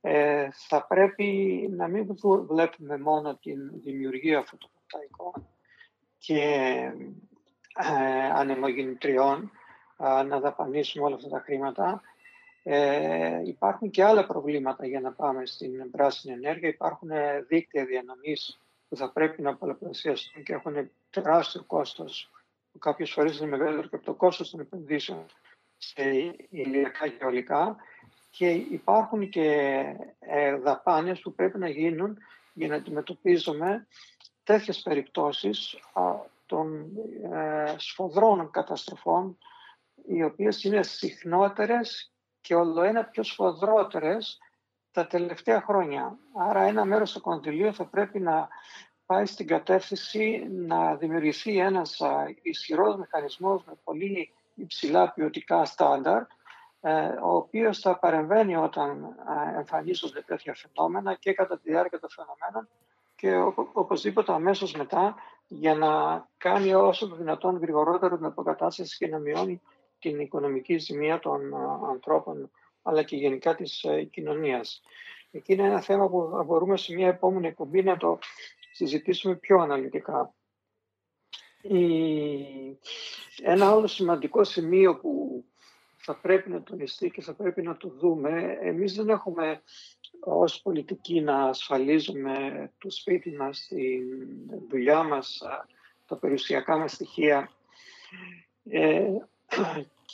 Ε, 0.00 0.48
θα 0.52 0.86
πρέπει 0.86 1.24
να 1.76 1.88
μην 1.88 2.16
βλέπουμε 2.46 2.98
μόνο 2.98 3.36
την 3.36 3.70
δημιουργία 3.82 4.42
φωτοβολταϊκών 4.42 5.48
και 6.18 6.42
ε, 7.74 8.30
ανεμογεννητριών, 8.34 9.50
να 9.98 10.40
δαπανίσουμε 10.40 11.04
όλα 11.04 11.14
αυτά 11.14 11.28
τα 11.28 11.40
χρήματα. 11.40 12.02
Ε, 12.62 13.42
υπάρχουν 13.44 13.90
και 13.90 14.04
άλλα 14.04 14.26
προβλήματα 14.26 14.86
για 14.86 15.00
να 15.00 15.12
πάμε 15.12 15.46
στην 15.46 15.90
πράσινη 15.90 16.34
ενέργεια. 16.34 16.68
Υπάρχουν 16.68 17.08
δίκτυα 17.48 17.84
διανομής 17.84 18.60
που 18.88 18.96
θα 18.96 19.12
πρέπει 19.12 19.42
να 19.42 19.56
πολλαπλασιαστούν 19.56 20.42
και 20.42 20.52
έχουν 20.52 20.90
τεράστιο 21.10 21.64
κόστος. 21.66 22.30
Κάποιες 22.78 23.10
φορές 23.10 23.38
είναι 23.38 23.48
μεγαλύτερο 23.48 23.88
και 23.88 23.96
από 23.96 24.04
το 24.04 24.14
κόστος 24.14 24.50
των 24.50 24.60
επενδύσεων 24.60 25.26
σε 25.76 26.02
ηλιακά 26.50 27.08
και 27.08 27.24
ολικά 27.24 27.76
και 28.30 28.50
υπάρχουν 28.50 29.28
και 29.28 29.78
ε, 30.18 30.56
δαπάνες 30.56 31.20
που 31.20 31.34
πρέπει 31.34 31.58
να 31.58 31.68
γίνουν 31.68 32.18
για 32.52 32.68
να 32.68 32.74
αντιμετωπίζουμε 32.74 33.86
τέτοιες 34.44 34.82
περιπτώσεις 34.82 35.76
των 36.46 36.90
ε, 37.32 37.74
σφοδρών 37.76 38.50
καταστροφών 38.50 39.38
οι 40.08 40.22
οποίες 40.22 40.64
είναι 40.64 40.82
συχνότερες 40.82 42.12
και 42.40 42.54
ολοένα 42.54 43.04
πιο 43.04 43.22
σφοδρότερες 43.22 44.38
τα 44.90 45.06
τελευταία 45.06 45.60
χρόνια. 45.60 46.18
Άρα 46.38 46.62
ένα 46.62 46.84
μέρος 46.84 47.12
του 47.12 47.20
κονδυλίου 47.20 47.74
θα 47.74 47.84
πρέπει 47.84 48.20
να 48.20 48.48
πάει 49.06 49.26
στην 49.26 49.46
κατεύθυνση 49.46 50.46
να 50.50 50.94
δημιουργηθεί 50.94 51.58
ένας 51.58 52.00
ισχυρός 52.42 52.96
μηχανισμός 52.96 53.64
με 53.64 53.72
πολύ 53.84 54.32
υψηλά 54.54 55.12
ποιοτικά 55.12 55.64
στάνταρ 55.64 56.22
ε, 56.80 57.06
ο 57.06 57.36
οποίος 57.36 57.78
θα 57.78 57.98
παρεμβαίνει 57.98 58.56
όταν 58.56 59.16
εμφανίζονται 59.56 60.22
τέτοια 60.22 60.54
φαινόμενα 60.54 61.14
και 61.14 61.32
κατά 61.32 61.58
τη 61.58 61.70
διάρκεια 61.70 61.98
των 62.00 62.10
φαινομένων 62.10 62.68
και 63.16 63.36
οπωσδήποτε 63.72 64.32
αμέσως 64.32 64.74
μετά 64.74 65.14
για 65.46 65.74
να 65.74 66.24
κάνει 66.36 66.74
όσο 66.74 67.08
το 67.08 67.16
δυνατόν 67.16 67.58
γρηγορότερο 67.58 68.16
την 68.16 68.26
αποκατάσταση 68.26 68.96
και 68.96 69.08
να 69.08 69.18
μειώνει 69.18 69.60
την 69.98 70.20
οικονομική 70.20 70.78
ζημία 70.78 71.18
των 71.18 71.54
ανθρώπων 71.90 72.50
αλλά 72.82 73.02
και 73.02 73.16
γενικά 73.16 73.54
της 73.54 73.82
ε, 73.84 74.02
κοινωνίας. 74.02 74.82
Εκεί 75.30 75.52
είναι 75.52 75.66
ένα 75.66 75.80
θέμα 75.80 76.08
που 76.08 76.44
μπορούμε 76.46 76.76
σε 76.76 76.94
μια 76.94 77.08
επόμενη 77.08 77.46
εκπομπή 77.46 77.82
να 77.82 77.96
το 77.96 78.18
συζητήσουμε 78.72 79.36
πιο 79.36 79.58
αναλυτικά. 79.58 80.34
Ένα 83.42 83.70
άλλο 83.70 83.86
σημαντικό 83.86 84.44
σημείο 84.44 84.96
που 84.96 85.44
θα 85.96 86.16
πρέπει 86.16 86.50
να 86.50 86.62
τονιστεί 86.62 87.10
και 87.10 87.22
θα 87.22 87.34
πρέπει 87.34 87.62
να 87.62 87.76
το 87.76 87.88
δούμε, 87.88 88.58
εμείς 88.60 88.94
δεν 88.94 89.08
έχουμε 89.08 89.62
ως 90.20 90.62
πολιτικοί 90.62 91.20
να 91.20 91.42
ασφαλίζουμε 91.42 92.70
το 92.78 92.90
σπίτι 92.90 93.30
μας, 93.36 93.66
τη 93.68 93.98
δουλειά 94.68 95.02
μας, 95.02 95.42
τα 96.06 96.16
περιουσιακά 96.16 96.76
μας 96.76 96.92
στοιχεία. 96.92 97.50
Ε, 98.70 99.08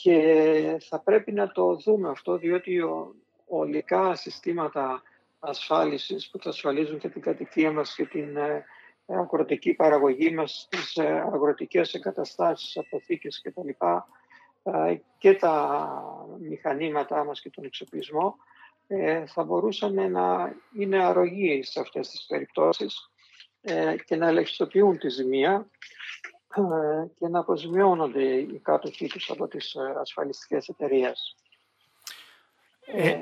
και 0.02 0.78
θα 0.88 1.00
πρέπει 1.00 1.32
να 1.32 1.52
το 1.52 1.76
δούμε 1.76 2.08
αυτό, 2.08 2.36
διότι 2.36 2.80
ο, 2.80 3.14
ολικά 3.46 4.14
συστήματα 4.14 5.02
ασφάλισης 5.38 6.30
που 6.30 6.38
θα 6.38 6.48
ασφαλίζουν 6.48 6.98
και 6.98 7.08
την 7.08 7.22
κατοικία 7.22 7.72
μας 7.72 7.94
και 7.94 8.04
την 8.04 8.36
ε, 8.36 8.64
αγροτική 9.06 9.74
παραγωγή 9.74 10.30
μας, 10.30 10.68
τις 10.70 10.96
ε, 10.96 11.24
αγροτικές 11.32 11.94
εγκαταστάσεις, 11.94 12.76
αποθήκες 12.76 13.40
κτλ. 13.42 13.68
Ε, 14.62 14.96
και 15.18 15.34
τα 15.34 15.88
μηχανήματά 16.40 17.24
μας 17.24 17.40
και 17.40 17.50
τον 17.50 17.64
εξοπλισμό 17.64 18.36
ε, 18.86 19.26
θα 19.26 19.44
μπορούσαν 19.44 20.10
να 20.10 20.54
είναι 20.78 21.04
αρρωγοί 21.04 21.62
σε 21.62 21.80
αυτές 21.80 22.08
τις 22.08 22.26
περιπτώσεις 22.28 23.10
ε, 23.60 23.96
και 24.04 24.16
να 24.16 24.28
ελεγχιστοποιούν 24.28 24.98
τη 24.98 25.08
ζημία 25.08 25.52
ε, 25.52 25.66
και 27.18 27.28
να 27.28 27.38
αποζημιώνονται 27.38 28.22
οι 28.22 28.60
κάτοχοι 28.62 29.06
τους 29.06 29.30
από 29.30 29.48
τις 29.48 29.74
ε, 29.74 29.94
ασφαλιστικές 30.00 30.68
εταιρείες. 30.68 31.36
Ε, 32.86 33.18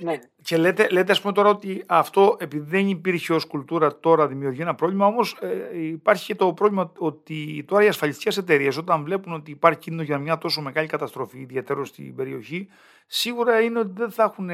ναι. 0.00 0.18
Και 0.42 0.56
λέτε, 0.56 0.88
λέτε 0.88 1.12
ας 1.12 1.20
πούμε 1.20 1.32
τώρα 1.32 1.48
ότι 1.48 1.84
αυτό 1.86 2.36
επειδή 2.40 2.64
δεν 2.70 2.88
υπήρχε 2.88 3.32
ως 3.32 3.44
κουλτούρα 3.46 3.98
τώρα 3.98 4.26
δημιουργεί 4.26 4.60
ένα 4.60 4.74
πρόβλημα 4.74 5.06
όμως 5.06 5.38
ε, 5.40 5.82
υπάρχει 5.86 6.26
και 6.26 6.34
το 6.34 6.52
πρόβλημα 6.52 6.92
ότι 6.98 7.64
τώρα 7.66 7.84
οι 7.84 7.88
ασφαλιστικές 7.88 8.36
εταιρείες 8.36 8.76
όταν 8.76 9.04
βλέπουν 9.04 9.32
ότι 9.32 9.50
υπάρχει 9.50 9.78
κίνδυνο 9.78 10.04
για 10.04 10.18
μια 10.18 10.38
τόσο 10.38 10.60
μεγάλη 10.60 10.86
καταστροφή 10.86 11.38
ιδιαίτερα 11.38 11.84
στην 11.84 12.14
περιοχή 12.14 12.68
σίγουρα 13.06 13.60
είναι 13.60 13.78
ότι 13.78 13.92
δεν 13.94 14.10
θα 14.10 14.22
έχουν 14.22 14.50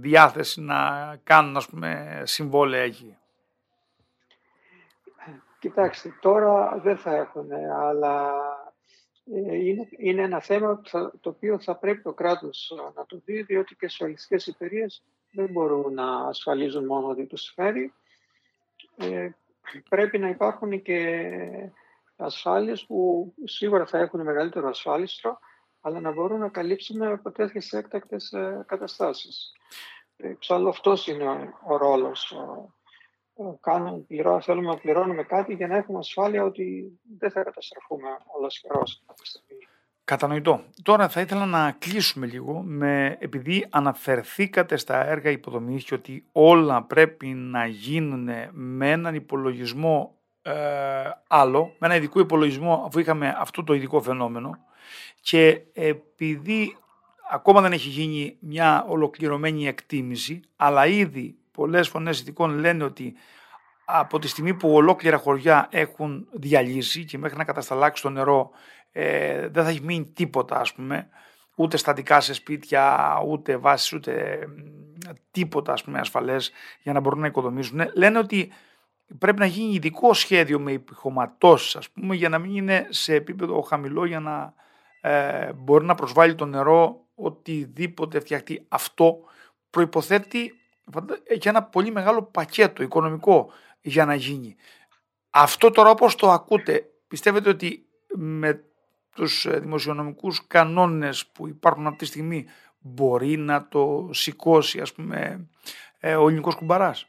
διάθεση 0.00 0.60
να 0.60 0.76
κάνουν 1.24 1.56
ας 1.56 1.66
πούμε 1.66 2.22
συμβόλαια 2.24 2.82
εκεί. 2.82 3.16
Κοιτάξτε, 5.60 6.18
τώρα 6.20 6.80
δεν 6.82 6.96
θα 6.96 7.16
έχουν, 7.16 7.52
αλλά 7.80 8.32
ε, 9.34 9.54
είναι, 9.54 9.88
είναι 9.90 10.22
ένα 10.22 10.40
θέμα 10.40 10.80
το 11.20 11.28
οποίο 11.28 11.60
θα 11.60 11.76
πρέπει 11.76 12.02
το 12.02 12.12
κράτος 12.12 12.72
να 12.94 13.06
το 13.06 13.20
δει, 13.24 13.42
διότι 13.42 13.74
και 13.74 13.86
οι 13.98 14.04
ολιστικές 14.04 14.46
εταιρείες 14.46 15.04
δεν 15.30 15.48
μπορούν 15.50 15.94
να 15.94 16.26
ασφαλίζουν 16.26 16.84
μόνο 16.84 17.06
ότι 17.06 17.26
τους 17.26 17.52
φέρει. 17.54 17.94
Ε, 18.96 19.30
πρέπει 19.88 20.18
να 20.18 20.28
υπάρχουν 20.28 20.82
και 20.82 21.30
ασφάλειες 22.16 22.86
που 22.86 23.32
σίγουρα 23.44 23.86
θα 23.86 23.98
έχουν 23.98 24.20
μεγαλύτερο 24.20 24.68
ασφάλιστρο, 24.68 25.38
αλλά 25.80 26.00
να 26.00 26.12
μπορούν 26.12 26.38
να 26.38 26.48
καλύψουν 26.48 27.02
από 27.02 27.30
τέτοιες 27.30 27.72
έκτακτες 27.72 28.32
ε, 28.32 28.64
καταστάσεις. 28.66 29.52
Εξάλλου 30.16 30.68
αυτός 30.68 31.06
είναι 31.06 31.54
ο 31.66 31.76
ρόλος 31.76 32.34
κάνουμε, 33.60 33.98
πληρώ, 33.98 34.40
θέλουμε 34.40 34.68
να 34.68 34.76
πληρώνουμε 34.76 35.22
κάτι 35.22 35.54
για 35.54 35.66
να 35.66 35.76
έχουμε 35.76 35.98
ασφάλεια 35.98 36.44
ότι 36.44 36.98
δεν 37.18 37.30
θα 37.30 37.42
καταστραφούμε 37.42 38.08
ολοσχερός 38.26 39.02
κάποια 39.06 39.24
στιγμή. 39.24 39.68
Κατανοητό. 40.04 40.64
Τώρα 40.82 41.08
θα 41.08 41.20
ήθελα 41.20 41.46
να 41.46 41.76
κλείσουμε 41.78 42.26
λίγο 42.26 42.62
με, 42.62 43.16
επειδή 43.20 43.66
αναφερθήκατε 43.70 44.76
στα 44.76 45.06
έργα 45.06 45.30
υποδομής 45.30 45.84
και 45.84 45.94
ότι 45.94 46.24
όλα 46.32 46.82
πρέπει 46.82 47.26
να 47.26 47.66
γίνουν 47.66 48.28
με 48.50 48.90
έναν 48.90 49.14
υπολογισμό 49.14 50.14
ε, 50.42 50.52
άλλο, 51.28 51.74
με 51.78 51.86
ένα 51.86 51.96
ειδικό 51.96 52.20
υπολογισμό 52.20 52.84
αφού 52.86 52.98
είχαμε 52.98 53.34
αυτό 53.38 53.64
το 53.64 53.74
ειδικό 53.74 54.00
φαινόμενο 54.00 54.58
και 55.20 55.62
επειδή 55.72 56.76
ακόμα 57.30 57.60
δεν 57.60 57.72
έχει 57.72 57.88
γίνει 57.88 58.36
μια 58.40 58.84
ολοκληρωμένη 58.88 59.66
εκτίμηση 59.66 60.40
αλλά 60.56 60.86
ήδη 60.86 61.39
πολλές 61.60 61.88
φωνές 61.88 62.20
ειδικών 62.20 62.58
λένε 62.58 62.84
ότι 62.84 63.14
από 63.84 64.18
τη 64.18 64.28
στιγμή 64.28 64.54
που 64.54 64.74
ολόκληρα 64.74 65.16
χωριά 65.16 65.68
έχουν 65.70 66.26
διαλύσει 66.32 67.04
και 67.04 67.18
μέχρι 67.18 67.36
να 67.36 67.44
κατασταλάξει 67.44 68.02
το 68.02 68.10
νερό 68.10 68.50
ε, 68.92 69.48
δεν 69.48 69.64
θα 69.64 69.70
έχει 69.70 69.82
μείνει 69.82 70.04
τίποτα 70.04 70.60
ας 70.60 70.72
πούμε, 70.74 71.08
ούτε 71.54 71.76
στατικά 71.76 72.20
σε 72.20 72.34
σπίτια, 72.34 73.14
ούτε 73.26 73.56
βάσεις, 73.56 73.92
ούτε 73.92 74.38
τίποτα 75.30 75.72
ας 75.72 75.84
πούμε 75.84 75.98
ασφαλές 75.98 76.52
για 76.82 76.92
να 76.92 77.00
μπορούν 77.00 77.20
να 77.20 77.26
οικοδομήσουν. 77.26 77.80
Λένε 77.94 78.18
ότι 78.18 78.52
πρέπει 79.18 79.38
να 79.38 79.46
γίνει 79.46 79.74
ειδικό 79.74 80.14
σχέδιο 80.14 80.58
με 80.60 80.72
επιχωματώσεις 80.72 81.76
ας 81.76 81.90
πούμε 81.90 82.14
για 82.14 82.28
να 82.28 82.38
μην 82.38 82.56
είναι 82.56 82.86
σε 82.88 83.14
επίπεδο 83.14 83.60
χαμηλό 83.60 84.04
για 84.04 84.20
να 84.20 84.54
ε, 85.00 85.52
μπορεί 85.52 85.84
να 85.84 85.94
προσβάλλει 85.94 86.34
το 86.34 86.44
νερό 86.46 87.00
οτιδήποτε 87.14 88.20
φτιαχτεί. 88.20 88.64
Αυτό 88.68 89.18
προϋποθέτει 89.70 90.59
και 91.38 91.48
ένα 91.48 91.62
πολύ 91.62 91.90
μεγάλο 91.90 92.22
πακέτο 92.22 92.82
οικονομικό 92.82 93.52
για 93.80 94.04
να 94.04 94.14
γίνει. 94.14 94.56
Αυτό 95.30 95.70
τώρα 95.70 95.90
όπως 95.90 96.14
το 96.14 96.30
ακούτε, 96.30 96.90
πιστεύετε 97.08 97.48
ότι 97.48 97.86
με 98.14 98.64
τους 99.14 99.46
ε, 99.46 99.58
δημοσιονομικούς 99.58 100.46
κανόνες 100.46 101.26
που 101.26 101.48
υπάρχουν 101.48 101.86
αυτή 101.86 101.98
τη 101.98 102.04
στιγμή 102.04 102.46
μπορεί 102.78 103.36
να 103.36 103.68
το 103.68 104.08
σηκώσει 104.12 104.80
ας 104.80 104.92
πούμε 104.92 105.48
ε, 106.00 106.16
ο 106.16 106.26
ελληνικός 106.26 106.54
κουμπαράς; 106.54 107.06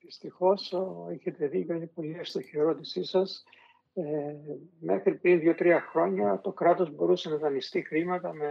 Δυστυχώς 0.00 0.74
έχετε 1.10 1.46
δίκιο, 1.46 1.74
είναι 1.74 1.86
πολύ 1.86 2.16
εύστοχη 2.18 2.56
η 2.56 2.58
ερώτησή 2.58 3.04
σας. 3.04 3.44
Ε, 3.94 4.02
μέχρι 4.80 5.14
πριν 5.14 5.38
δύο-τρία 5.40 5.80
χρόνια 5.80 6.40
το 6.40 6.52
κράτος 6.52 6.90
μπορούσε 6.90 7.28
να 7.28 7.36
δανειστεί 7.36 7.82
χρήματα 7.82 8.32
με 8.32 8.50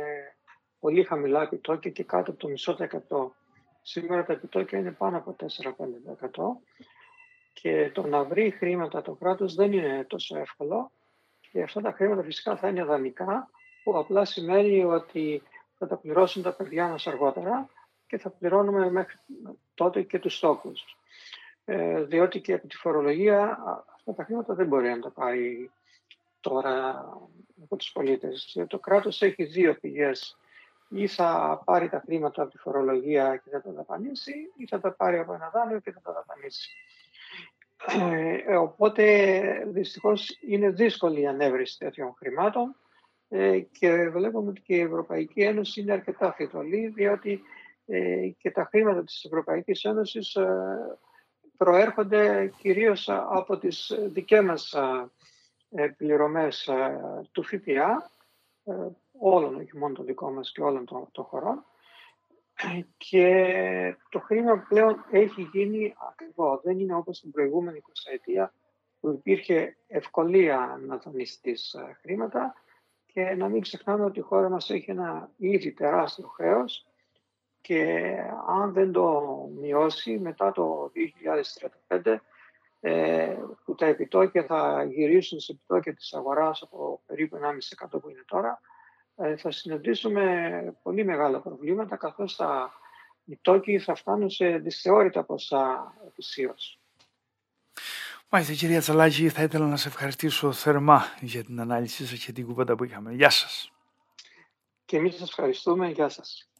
πολύ 0.79 1.03
χαμηλά 1.03 1.41
επιτόκια 1.41 1.91
και 1.91 2.03
κάτω 2.03 2.31
από 2.31 2.39
το 2.39 2.47
μισό 2.47 2.75
εκατό. 2.79 3.35
Σήμερα 3.81 4.25
τα 4.25 4.33
επιτόκια 4.33 4.79
είναι 4.79 4.91
πάνω 4.91 5.17
από 5.17 5.35
4-5% 5.39 5.45
και 7.53 7.91
το 7.93 8.07
να 8.07 8.23
βρει 8.23 8.49
χρήματα 8.49 9.01
το 9.01 9.13
κράτος 9.13 9.55
δεν 9.55 9.73
είναι 9.73 10.05
τόσο 10.09 10.37
εύκολο 10.37 10.91
και 11.51 11.61
αυτά 11.61 11.81
τα 11.81 11.91
χρήματα 11.91 12.23
φυσικά 12.23 12.57
θα 12.57 12.67
είναι 12.67 12.83
δανεικά 12.83 13.49
που 13.83 13.97
απλά 13.97 14.25
σημαίνει 14.25 14.83
ότι 14.83 15.41
θα 15.77 15.87
τα 15.87 15.97
πληρώσουν 15.97 16.43
τα 16.43 16.53
παιδιά 16.53 16.87
μας 16.87 17.07
αργότερα 17.07 17.69
και 18.07 18.17
θα 18.17 18.29
πληρώνουμε 18.29 18.91
μέχρι 18.91 19.17
τότε 19.73 20.01
και 20.01 20.19
τους 20.19 20.35
στόχους. 20.37 20.97
Ε, 21.65 22.03
διότι 22.03 22.41
και 22.41 22.53
από 22.53 22.67
τη 22.67 22.75
φορολογία 22.75 23.59
αυτά 23.95 24.13
τα 24.13 24.23
χρήματα 24.23 24.53
δεν 24.53 24.67
μπορεί 24.67 24.89
να 24.89 24.99
τα 24.99 25.09
πάρει 25.09 25.71
τώρα 26.39 26.99
από 27.63 27.75
τους 27.75 27.91
πολίτες. 27.91 28.57
Το 28.67 28.79
κράτος 28.79 29.21
έχει 29.21 29.43
δύο 29.43 29.75
πηγές 29.75 30.37
ή 30.91 31.07
θα 31.07 31.61
πάρει 31.65 31.89
τα 31.89 32.01
χρήματα 32.05 32.41
από 32.41 32.51
τη 32.51 32.57
φορολογία 32.57 33.35
και 33.43 33.49
θα 33.49 33.61
τα 33.61 33.71
δαπανίσει 33.71 34.33
ή 34.57 34.67
θα 34.67 34.79
τα 34.79 34.91
πάρει 34.91 35.17
από 35.17 35.33
ένα 35.33 35.49
δάνειο 35.53 35.79
και 35.79 35.91
θα 35.91 36.01
τα 36.01 36.13
δαπανίσει. 36.13 36.71
Ε, 38.47 38.55
οπότε 38.55 39.33
δυστυχώς 39.67 40.37
είναι 40.47 40.69
δύσκολη 40.69 41.21
η 41.21 41.27
ανέβρεση 41.27 41.77
τέτοιων 41.77 42.13
χρημάτων 42.17 42.75
ε, 43.29 43.59
και 43.59 44.09
βλέπουμε 44.09 44.49
ότι 44.49 44.61
και 44.61 44.75
η 44.75 44.79
Ευρωπαϊκή 44.79 45.41
Ένωση 45.41 45.81
είναι 45.81 45.91
αρκετά 45.91 46.33
φιτολή 46.33 46.87
διότι 46.87 47.41
ε, 47.85 48.27
και 48.37 48.51
τα 48.51 48.67
χρήματα 48.69 49.03
της 49.03 49.23
Ευρωπαϊκής 49.23 49.83
Ένωσης 49.83 50.35
ε, 50.35 50.97
προέρχονται 51.57 52.53
κυρίως 52.57 53.09
από 53.09 53.57
τις 53.57 53.95
δικές 54.05 54.41
μας 54.41 54.73
ε, 55.69 55.87
πληρωμές 55.87 56.69
του 57.31 57.43
ΦΠΑ 57.43 58.11
όλων, 59.21 59.55
όχι 59.55 59.77
μόνο 59.77 59.93
το 59.93 60.03
δικό 60.03 60.31
μας 60.31 60.51
και 60.51 60.61
όλων 60.61 60.85
των, 60.85 61.07
των 61.11 61.23
χωρών. 61.23 61.65
Και 62.97 63.95
το 64.09 64.19
χρήμα 64.19 64.65
πλέον 64.69 65.05
έχει 65.11 65.49
γίνει 65.53 65.95
ακριβό. 66.09 66.61
Δεν 66.63 66.79
είναι 66.79 66.95
όπως 66.95 67.19
την 67.19 67.31
προηγούμενη 67.31 67.81
20 67.87 68.13
ετία 68.13 68.53
που 68.99 69.09
υπήρχε 69.09 69.77
ευκολία 69.87 70.79
να 70.81 70.97
δανειστείς 70.97 71.73
ε, 71.73 71.97
χρήματα 72.01 72.53
και 73.05 73.21
να 73.21 73.49
μην 73.49 73.61
ξεχνάμε 73.61 74.05
ότι 74.05 74.19
η 74.19 74.21
χώρα 74.21 74.49
μας 74.49 74.69
έχει 74.69 74.91
ένα 74.91 75.31
ήδη 75.37 75.71
τεράστιο 75.71 76.27
χρέος 76.27 76.87
και 77.61 78.13
αν 78.47 78.73
δεν 78.73 78.91
το 78.91 79.21
μειώσει 79.59 80.19
μετά 80.19 80.51
το 80.51 80.91
2035 81.87 82.15
ε, 82.79 83.37
που 83.65 83.75
τα 83.75 83.85
επιτόκια 83.85 84.43
θα 84.43 84.83
γυρίσουν 84.83 85.39
σε 85.39 85.51
επιτόκια 85.51 85.93
της 85.93 86.13
αγοράς 86.13 86.61
από 86.61 87.01
περίπου 87.05 87.37
1,5% 87.91 88.01
που 88.01 88.09
είναι 88.09 88.23
τώρα, 88.27 88.59
ε, 88.59 88.70
θα 89.37 89.51
συναντήσουμε 89.51 90.77
πολύ 90.83 91.05
μεγάλα 91.05 91.39
προβλήματα 91.39 91.95
καθώς 91.95 92.35
τα 92.35 92.73
τόκοι 93.41 93.79
θα 93.79 93.95
φτάνουν 93.95 94.29
σε 94.29 94.57
δυσθεώρητα 94.57 95.23
ποσά 95.23 95.93
ετησίως. 96.07 96.79
Μάλιστα 98.29 98.53
κυρία 98.53 98.79
Τσαλάκη, 98.79 99.29
θα 99.29 99.43
ήθελα 99.43 99.67
να 99.67 99.77
σε 99.77 99.87
ευχαριστήσω 99.87 100.51
θερμά 100.51 101.03
για 101.21 101.43
την 101.43 101.59
ανάλυση 101.59 102.05
σας 102.05 102.25
και 102.25 102.31
την 102.31 102.45
κουβέντα 102.45 102.75
που 102.75 102.83
είχαμε. 102.83 103.13
Γεια 103.13 103.29
σας. 103.29 103.71
Και 104.85 104.97
εμείς 104.97 105.15
σας 105.15 105.29
ευχαριστούμε. 105.29 105.89
Γεια 105.89 106.09
σας. 106.09 106.50